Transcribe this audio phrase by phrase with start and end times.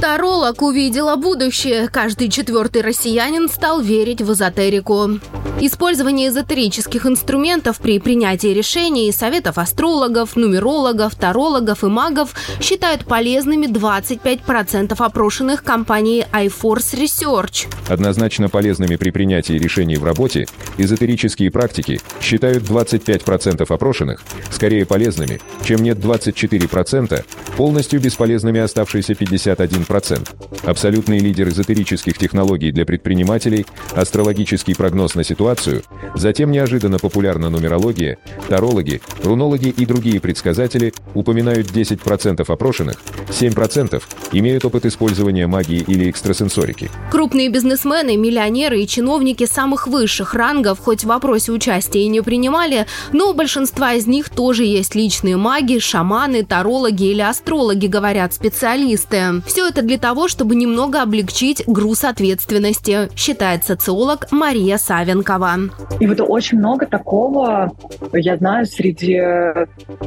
[0.00, 1.88] Таролог увидела будущее.
[1.88, 5.18] Каждый четвертый россиянин стал верить в эзотерику.
[5.62, 13.66] Использование эзотерических инструментов при принятии решений и советов астрологов, нумерологов, тарологов и магов считают полезными
[13.66, 17.66] 25% опрошенных компанией iForce Research.
[17.88, 20.46] Однозначно полезными при принятии решений в работе
[20.78, 27.24] эзотерические практики считают 25% опрошенных скорее полезными, чем нет 24%,
[27.60, 30.49] полностью бесполезными оставшиеся 51%.
[30.64, 35.82] Абсолютный лидер эзотерических технологий для предпринимателей, астрологический прогноз на ситуацию,
[36.14, 38.18] затем неожиданно популярна нумерология,
[38.48, 42.96] тарологи, рунологи и другие предсказатели упоминают 10% опрошенных,
[43.28, 46.90] 7% имеют опыт использования магии или экстрасенсорики.
[47.10, 52.86] Крупные бизнесмены, миллионеры и чиновники самых высших рангов хоть в вопросе участия и не принимали,
[53.12, 59.42] но у большинства из них тоже есть личные маги, шаманы, тарологи или астрологи, говорят специалисты.
[59.46, 65.54] Все это для того, чтобы немного облегчить груз ответственности, считает социолог Мария Савенкова.
[66.00, 67.72] И вот очень много такого,
[68.12, 69.20] я знаю, среди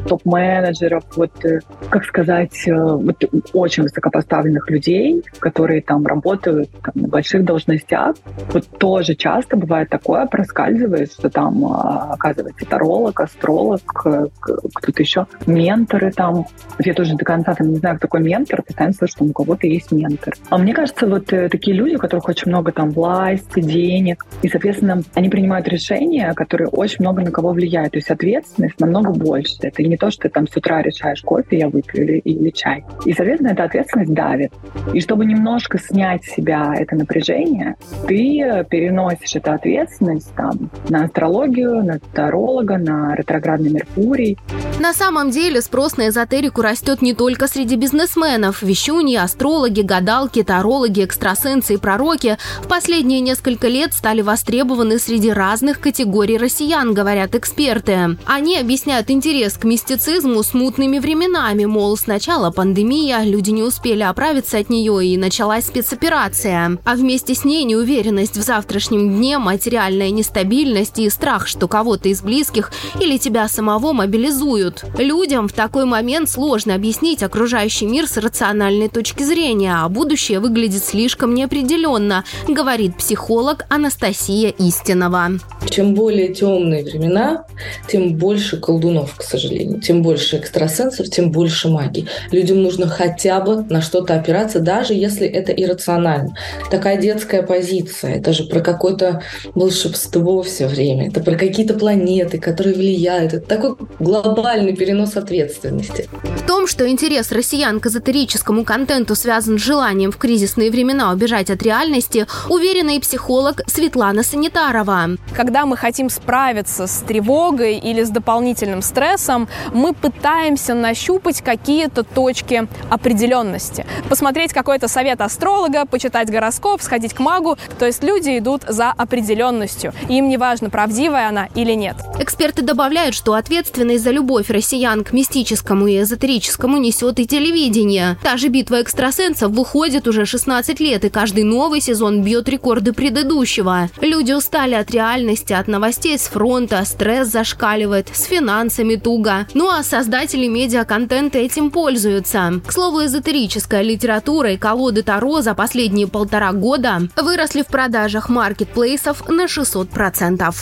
[0.08, 7.08] топ-менеджеров, вот, э, как сказать, э, вот очень высокопоставленных людей, которые там работают там, на
[7.08, 8.16] больших должностях.
[8.52, 14.28] Вот тоже часто бывает такое, проскальзывает, что там а, оказывается таролог, астролог, э,
[14.74, 16.46] кто-то еще, менторы там.
[16.80, 19.68] Я тоже до конца там не знаю, кто такой ментор, постоянно слышу, что у кого-то
[19.68, 20.33] есть ментор.
[20.50, 25.04] А мне кажется, вот такие люди, у которых очень много там власти, денег, и, соответственно,
[25.14, 27.94] они принимают решения, которые очень много на кого влияют.
[27.94, 29.56] То есть ответственность намного больше.
[29.62, 32.84] Это не то, что ты там с утра решаешь, кофе я выпью или, или чай.
[33.06, 34.54] И, соответственно, эта ответственность давит.
[34.94, 37.76] И чтобы немножко снять с себя это напряжение,
[38.08, 44.38] ты переносишь эту ответственность там, на астрологию, на таролога, на ретроградный Меркурий.
[44.80, 48.62] На самом деле спрос на эзотерику растет не только среди бизнесменов.
[48.62, 55.80] Вещуньи, астрологи, гадалки, тарологи, экстрасенсы и пророки в последние несколько лет стали востребованы среди разных
[55.80, 58.18] категорий россиян, говорят эксперты.
[58.26, 64.70] Они объясняют интерес к мистицизму смутными временами, мол, сначала пандемия, люди не успели оправиться от
[64.70, 66.78] нее и началась спецоперация.
[66.84, 72.22] А вместе с ней неуверенность в завтрашнем дне, материальная нестабильность и страх, что кого-то из
[72.22, 74.86] близких или тебя самого мобилизуют.
[74.98, 80.84] Людям в такой момент сложно объяснить окружающий мир с рациональной точки зрения, а будущее выглядит
[80.84, 85.32] слишком неопределенно, говорит психолог Анастасия Истинова.
[85.70, 87.46] Чем более темные времена,
[87.88, 92.08] тем больше колдунов, к сожалению, тем больше экстрасенсов, тем больше магии.
[92.32, 96.36] Людям нужно хотя бы на что-то опираться, даже если это иррационально.
[96.70, 99.24] Такая детская позиция, это же про какое-то
[99.56, 106.08] волшебство все время, это про какие-то планеты, которые влияют, это такой глобальный перенос ответственности.
[106.38, 111.50] В том, что интерес россиян к эзотерическому контенту связан с желанием в кризисные времена убежать
[111.50, 115.12] от реальности, уверена и психолог Светлана Санитарова.
[115.36, 122.68] Когда мы хотим справиться с тревогой или с дополнительным стрессом, мы пытаемся нащупать какие-то точки
[122.90, 123.86] определенности.
[124.10, 127.58] Посмотреть какой-то совет астролога, почитать гороскоп, сходить к магу.
[127.80, 129.94] То есть люди идут за определенностью.
[130.10, 131.96] Им не важно, правдивая она или нет.
[132.20, 138.18] Эксперты добавляют, что ответственность за любовь россиян к мистическому и эзотерическому несет и телевидение.
[138.24, 143.90] Та же битва экстрасенсов выходит уже 16 лет, и каждый новый сезон бьет рекорды предыдущего.
[144.02, 149.48] Люди устали от реальности, от новостей с фронта, стресс зашкаливает, с финансами туго.
[149.54, 152.62] Ну а создатели медиаконтента этим пользуются.
[152.66, 159.28] К слову, эзотерическая литература и колоды Таро за последние полтора года выросли в продажах маркетплейсов
[159.30, 160.54] на 600%.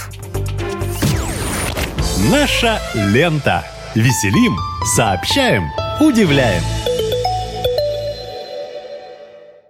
[2.31, 3.63] Наша лента.
[3.95, 4.55] Веселим,
[4.95, 5.69] сообщаем,
[5.99, 6.61] удивляем.